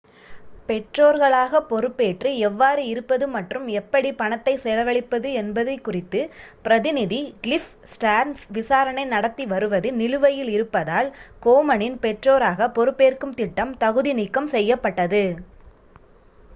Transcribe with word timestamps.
பெற்றோர்களாக 0.69 1.59
பொறுப்பேற்று 1.67 2.29
எவ்வாறு 2.47 2.83
இருப்பது 2.87 3.25
மற்றும் 3.33 3.67
எப்படி 3.79 4.09
பணத்தை 4.15 4.53
செலவழிப்பது 4.63 5.29
என்பது 5.41 5.73
குறித்து 5.81 6.21
பிரதிநிதி 6.63 7.21
கிளிஃப் 7.43 7.69
ஸ்டேர்ன்ஸ் 7.91 8.47
விசாரணை 8.51 9.05
நடத்தி 9.07 9.45
வருவது 9.47 9.91
நிலுவையில் 9.99 10.51
இருப்பதால் 10.51 11.11
கோமனின் 11.43 11.99
பெற்றோராக 12.01 12.71
பொறுப்பேற்கும் 12.73 13.37
திட்டம் 13.39 13.75
தகுதி 13.77 14.13
நீக்கம் 14.13 14.51
செய்யப்பட்டது 14.51 15.25